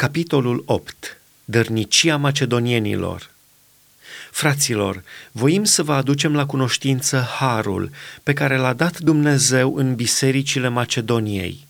Capitolul 0.00 0.62
8. 0.66 1.20
Dărnicia 1.44 2.16
macedonienilor 2.16 3.30
Fraților, 4.30 5.02
voim 5.32 5.64
să 5.64 5.82
vă 5.82 5.92
aducem 5.92 6.34
la 6.34 6.46
cunoștință 6.46 7.26
harul 7.38 7.90
pe 8.22 8.32
care 8.32 8.56
l-a 8.56 8.72
dat 8.72 8.98
Dumnezeu 8.98 9.76
în 9.76 9.94
bisericile 9.94 10.68
Macedoniei. 10.68 11.66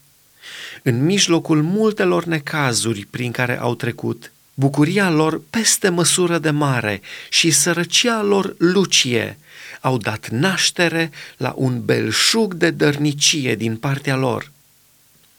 În 0.82 1.04
mijlocul 1.04 1.62
multelor 1.62 2.24
necazuri 2.24 3.06
prin 3.10 3.30
care 3.30 3.58
au 3.58 3.74
trecut, 3.74 4.32
bucuria 4.54 5.10
lor 5.10 5.42
peste 5.50 5.88
măsură 5.88 6.38
de 6.38 6.50
mare 6.50 7.00
și 7.28 7.50
sărăcia 7.50 8.22
lor 8.22 8.54
lucie 8.58 9.38
au 9.80 9.96
dat 9.98 10.28
naștere 10.28 11.10
la 11.36 11.52
un 11.56 11.84
belșug 11.84 12.54
de 12.54 12.70
dărnicie 12.70 13.54
din 13.54 13.76
partea 13.76 14.16
lor– 14.16 14.50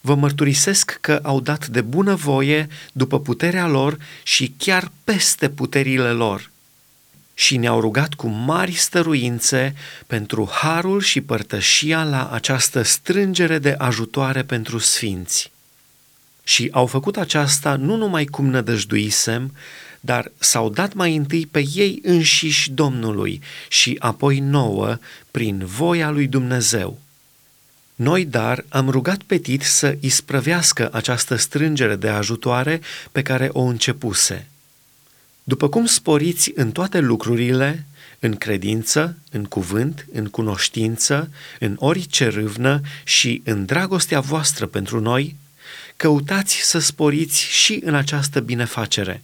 Vă 0.01 0.15
mărturisesc 0.15 0.97
că 1.01 1.19
au 1.23 1.39
dat 1.39 1.67
de 1.67 1.81
bună 1.81 2.15
voie 2.15 2.67
după 2.93 3.19
puterea 3.19 3.67
lor 3.67 3.97
și 4.23 4.53
chiar 4.57 4.91
peste 5.03 5.49
puterile 5.49 6.11
lor. 6.11 6.49
Și 7.33 7.57
ne-au 7.57 7.79
rugat 7.79 8.13
cu 8.13 8.27
mari 8.27 8.71
stăruințe 8.71 9.75
pentru 10.07 10.49
harul 10.51 11.01
și 11.01 11.21
părtășia 11.21 12.03
la 12.03 12.29
această 12.29 12.81
strângere 12.81 13.59
de 13.59 13.75
ajutoare 13.77 14.43
pentru 14.43 14.77
sfinți. 14.77 15.51
Și 16.43 16.69
au 16.71 16.85
făcut 16.85 17.17
aceasta 17.17 17.75
nu 17.75 17.95
numai 17.95 18.25
cum 18.25 18.45
nădăjduisem, 18.49 19.53
dar 19.99 20.31
s-au 20.37 20.69
dat 20.69 20.93
mai 20.93 21.15
întâi 21.15 21.45
pe 21.45 21.65
ei 21.73 21.99
înșiși 22.03 22.71
Domnului 22.71 23.41
și 23.67 23.95
apoi 23.99 24.39
nouă 24.39 24.97
prin 25.31 25.65
voia 25.65 26.09
lui 26.09 26.27
Dumnezeu. 26.27 26.99
Noi, 28.01 28.25
dar, 28.25 28.65
am 28.69 28.89
rugat 28.89 29.21
pe 29.21 29.37
Tit 29.37 29.61
să 29.61 29.97
isprăvească 29.99 30.89
această 30.91 31.35
strângere 31.35 31.95
de 31.95 32.09
ajutoare 32.09 32.81
pe 33.11 33.21
care 33.21 33.49
o 33.51 33.61
începuse. 33.61 34.47
După 35.43 35.69
cum 35.69 35.85
sporiți 35.85 36.51
în 36.55 36.71
toate 36.71 36.99
lucrurile, 36.99 37.85
în 38.19 38.35
credință, 38.35 39.17
în 39.31 39.43
cuvânt, 39.43 40.05
în 40.11 40.25
cunoștință, 40.25 41.29
în 41.59 41.75
orice 41.79 42.27
râvnă 42.27 42.81
și 43.03 43.41
în 43.45 43.65
dragostea 43.65 44.19
voastră 44.19 44.65
pentru 44.65 44.99
noi, 44.99 45.35
căutați 45.95 46.55
să 46.55 46.79
sporiți 46.79 47.43
și 47.43 47.81
în 47.83 47.95
această 47.95 48.39
binefacere. 48.39 49.21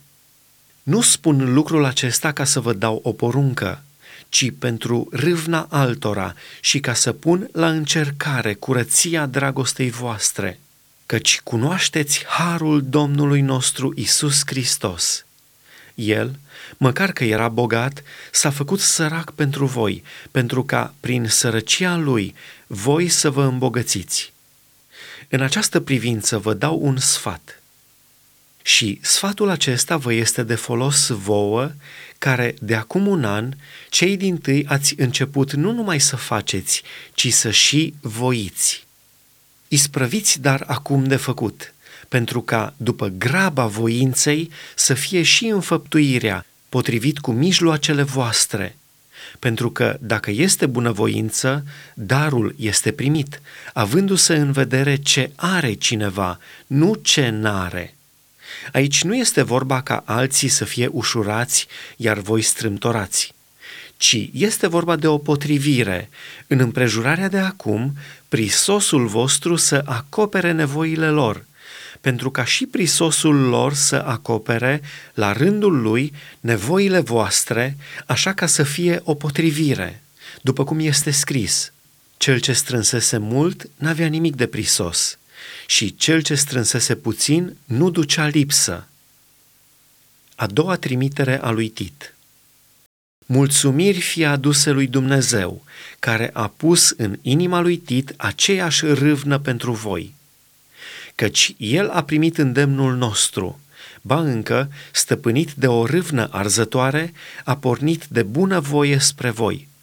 Nu 0.83 1.01
spun 1.01 1.53
lucrul 1.53 1.85
acesta 1.85 2.31
ca 2.31 2.43
să 2.43 2.59
vă 2.59 2.73
dau 2.73 2.99
o 3.03 3.11
poruncă, 3.11 3.81
ci 4.29 4.51
pentru 4.59 5.07
râvna 5.11 5.67
altora 5.69 6.33
și 6.59 6.79
ca 6.79 6.93
să 6.93 7.11
pun 7.13 7.49
la 7.51 7.69
încercare 7.69 8.53
curăția 8.53 9.25
dragostei 9.25 9.89
voastre, 9.89 10.59
căci 11.05 11.41
cunoașteți 11.43 12.25
harul 12.25 12.83
Domnului 12.83 13.41
nostru 13.41 13.93
Isus 13.95 14.41
Hristos. 14.45 15.25
El, 15.95 16.39
măcar 16.77 17.11
că 17.11 17.23
era 17.23 17.47
bogat, 17.47 18.03
s-a 18.31 18.49
făcut 18.49 18.79
sărac 18.79 19.31
pentru 19.31 19.65
voi, 19.65 20.03
pentru 20.31 20.63
ca, 20.63 20.93
prin 20.99 21.27
sărăcia 21.27 21.95
lui, 21.95 22.35
voi 22.67 23.09
să 23.09 23.29
vă 23.29 23.43
îmbogățiți. 23.43 24.33
În 25.29 25.41
această 25.41 25.79
privință 25.79 26.37
vă 26.37 26.53
dau 26.53 26.79
un 26.81 26.97
sfat– 26.97 27.51
și 28.67 28.99
sfatul 29.01 29.49
acesta 29.49 29.97
vă 29.97 30.13
este 30.13 30.43
de 30.43 30.55
folos 30.55 31.07
vouă, 31.07 31.71
care 32.19 32.55
de 32.59 32.75
acum 32.75 33.07
un 33.07 33.23
an, 33.23 33.53
cei 33.89 34.17
din 34.17 34.37
tâi 34.37 34.65
ați 34.67 34.93
început 34.97 35.53
nu 35.53 35.71
numai 35.71 35.99
să 35.99 36.15
faceți, 36.15 36.83
ci 37.13 37.33
să 37.33 37.51
și 37.51 37.93
voiți. 38.01 38.85
Isprăviți 39.67 40.41
dar 40.41 40.63
acum 40.67 41.03
de 41.03 41.15
făcut, 41.15 41.73
pentru 42.07 42.41
ca, 42.41 42.73
după 42.77 43.07
graba 43.07 43.65
voinței, 43.65 44.51
să 44.75 44.93
fie 44.93 45.21
și 45.21 45.45
înfăptuirea, 45.45 46.45
potrivit 46.69 47.19
cu 47.19 47.31
mijloacele 47.31 48.03
voastre, 48.03 48.77
pentru 49.39 49.71
că 49.71 49.97
dacă 49.99 50.31
este 50.31 50.65
bunăvoință, 50.65 51.63
darul 51.93 52.55
este 52.57 52.91
primit, 52.91 53.41
avându-se 53.73 54.35
în 54.35 54.51
vedere 54.51 54.95
ce 54.95 55.31
are 55.35 55.73
cineva, 55.73 56.39
nu 56.67 56.93
ce 56.93 57.29
n-are. 57.29 57.96
Aici 58.73 59.03
nu 59.03 59.15
este 59.15 59.41
vorba 59.41 59.81
ca 59.81 60.03
alții 60.05 60.47
să 60.47 60.65
fie 60.65 60.89
ușurați, 60.91 61.67
iar 61.97 62.17
voi 62.19 62.41
strâmtorați, 62.41 63.33
ci 63.97 64.29
este 64.33 64.67
vorba 64.67 64.95
de 64.95 65.07
o 65.07 65.17
potrivire, 65.17 66.09
în 66.47 66.59
împrejurarea 66.59 67.27
de 67.27 67.37
acum, 67.37 67.93
prisosul 68.27 69.07
vostru 69.07 69.55
să 69.55 69.83
acopere 69.85 70.51
nevoile 70.51 71.09
lor, 71.09 71.45
pentru 72.01 72.31
ca 72.31 72.43
și 72.45 72.65
prisosul 72.65 73.35
lor 73.35 73.73
să 73.73 73.95
acopere, 73.95 74.81
la 75.13 75.31
rândul 75.31 75.81
lui, 75.81 76.13
nevoile 76.39 76.99
voastre, 76.99 77.77
așa 78.05 78.33
ca 78.33 78.45
să 78.45 78.63
fie 78.63 79.01
o 79.03 79.13
potrivire, 79.13 80.01
după 80.41 80.63
cum 80.63 80.79
este 80.79 81.11
scris. 81.11 81.71
Cel 82.17 82.39
ce 82.39 82.53
strânsese 82.53 83.17
mult 83.17 83.69
n-avea 83.75 84.07
nimic 84.07 84.35
de 84.35 84.45
prisos, 84.45 85.17
și 85.65 85.95
cel 85.95 86.21
ce 86.21 86.35
strânsese 86.35 86.95
puțin 86.95 87.57
nu 87.65 87.89
ducea 87.89 88.27
lipsă. 88.27 88.87
A 90.35 90.47
doua 90.47 90.75
trimitere 90.75 91.41
a 91.41 91.49
lui 91.49 91.69
Tit. 91.69 92.15
Mulțumiri 93.25 93.99
fie 93.99 94.25
aduse 94.25 94.71
lui 94.71 94.87
Dumnezeu, 94.87 95.63
care 95.99 96.29
a 96.33 96.47
pus 96.47 96.89
în 96.89 97.17
inima 97.21 97.59
lui 97.59 97.77
Tit 97.77 98.13
aceeași 98.17 98.85
râvnă 98.85 99.39
pentru 99.39 99.71
voi. 99.71 100.15
Căci 101.15 101.53
el 101.57 101.89
a 101.89 102.03
primit 102.03 102.37
îndemnul 102.37 102.95
nostru, 102.95 103.59
ba 104.01 104.19
încă, 104.19 104.71
stăpânit 104.91 105.51
de 105.51 105.67
o 105.67 105.85
râvnă 105.85 106.27
arzătoare, 106.31 107.13
a 107.43 107.57
pornit 107.57 108.05
de 108.05 108.23
bună 108.23 108.59
voie 108.59 108.97
spre 108.97 109.29
voi– 109.29 109.67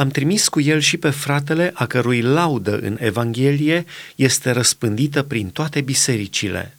am 0.00 0.08
trimis 0.08 0.48
cu 0.48 0.60
el 0.60 0.80
și 0.80 0.96
pe 0.96 1.10
fratele 1.10 1.70
a 1.74 1.86
cărui 1.86 2.20
laudă 2.20 2.78
în 2.78 2.96
Evanghelie 3.00 3.84
este 4.16 4.50
răspândită 4.50 5.22
prin 5.22 5.48
toate 5.48 5.80
bisericile. 5.80 6.76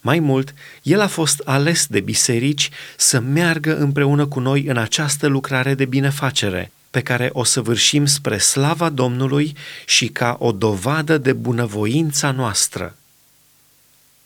Mai 0.00 0.18
mult, 0.18 0.54
el 0.82 1.00
a 1.00 1.06
fost 1.06 1.42
ales 1.44 1.86
de 1.86 2.00
biserici 2.00 2.70
să 2.96 3.20
meargă 3.20 3.76
împreună 3.76 4.26
cu 4.26 4.40
noi 4.40 4.64
în 4.64 4.76
această 4.76 5.26
lucrare 5.26 5.74
de 5.74 5.84
binefacere, 5.84 6.70
pe 6.90 7.00
care 7.00 7.30
o 7.32 7.44
săvârșim 7.44 8.06
spre 8.06 8.38
slava 8.38 8.88
Domnului 8.88 9.56
și 9.86 10.06
ca 10.06 10.36
o 10.38 10.52
dovadă 10.52 11.18
de 11.18 11.32
bunăvoința 11.32 12.30
noastră. 12.30 12.96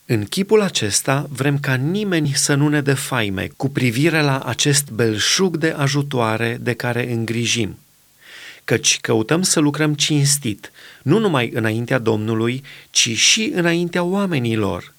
În 0.07 0.25
chipul 0.25 0.61
acesta 0.61 1.27
vrem 1.31 1.59
ca 1.59 1.75
nimeni 1.75 2.33
să 2.35 2.55
nu 2.55 2.69
ne 2.69 2.81
defaime 2.81 3.51
cu 3.57 3.69
privire 3.69 4.21
la 4.23 4.39
acest 4.39 4.91
belșug 4.91 5.57
de 5.57 5.75
ajutoare 5.77 6.59
de 6.61 6.73
care 6.73 7.13
îngrijim 7.13 7.77
căci 8.65 8.99
căutăm 9.01 9.43
să 9.43 9.61
lucrăm 9.61 9.95
cinstit, 9.95 10.73
nu 11.03 11.19
numai 11.19 11.51
înaintea 11.55 11.99
Domnului, 11.99 12.63
ci 12.91 13.09
și 13.17 13.53
înaintea 13.55 14.03
oamenilor. 14.03 14.95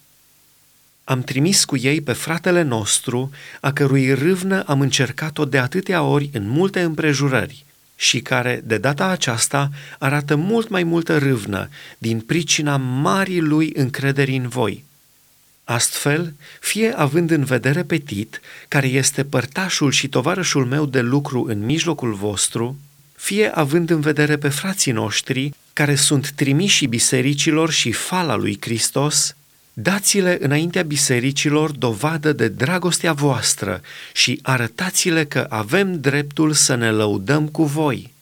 Am 1.04 1.22
trimis 1.22 1.66
cu 1.66 1.78
ei 1.78 2.02
pe 2.02 2.14
fratele 2.14 2.62
nostru, 2.62 3.32
a 3.62 3.72
cărui 3.72 4.14
râvnă 4.14 4.64
am 4.64 4.82
încercat-o 4.82 5.46
de 5.46 5.58
atâtea 5.58 6.04
ori 6.04 6.30
în 6.34 6.48
multe 6.48 6.82
împrejurări 6.82 7.66
și 7.96 8.20
care, 8.20 8.62
de 8.64 8.78
data 8.78 9.06
aceasta, 9.06 9.70
arată 10.00 10.36
mult 10.36 10.70
mai 10.70 10.84
multă 10.84 11.18
râvnă 11.18 11.70
din 11.98 12.20
pricina 12.20 12.78
marii 12.78 13.40
lui 13.40 13.72
încrederi 13.76 14.36
în 14.36 14.48
voi. 14.48 14.84
Astfel, 15.64 16.34
fie 16.60 16.94
având 16.98 17.32
în 17.32 17.44
vedere 17.44 17.84
pe 17.84 17.98
Tit, 17.98 18.42
care 18.68 18.88
este 18.88 19.24
părtașul 19.24 19.92
și 19.92 20.08
tovarășul 20.08 20.66
meu 20.66 20.86
de 20.86 21.02
lucru 21.02 21.46
în 21.48 21.66
mijlocul 21.66 22.14
vostru, 22.14 22.80
fie 23.24 23.52
având 23.54 23.90
în 23.90 24.00
vedere 24.00 24.38
pe 24.38 24.50
frații 24.50 24.92
noștri, 24.92 25.54
care 25.74 25.96
sunt 25.96 26.32
trimiși 26.32 26.86
bisericilor 26.86 27.72
și 27.72 27.92
fala 27.92 28.36
lui 28.36 28.58
Hristos, 28.62 29.36
dați-le 29.74 30.38
înaintea 30.42 30.82
bisericilor 30.82 31.72
dovadă 31.72 32.34
de 32.34 32.48
dragostea 32.48 33.14
voastră 33.14 33.82
și 34.14 34.40
arătați-le 34.42 35.26
că 35.26 35.46
avem 35.50 36.00
dreptul 36.00 36.52
să 36.52 36.76
ne 36.76 36.92
lăudăm 36.92 37.48
cu 37.48 37.64
voi. 37.64 38.13